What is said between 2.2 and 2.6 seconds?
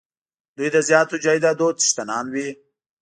وي.